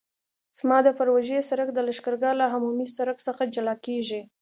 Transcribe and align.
زما 0.57 0.77
د 0.83 0.89
پروژې 0.99 1.39
سرک 1.49 1.69
د 1.73 1.79
لښکرګاه 1.87 2.35
له 2.41 2.45
عمومي 2.55 2.87
سرک 2.97 3.17
څخه 3.27 3.43
جلا 3.53 3.75
کیږي 3.85 4.21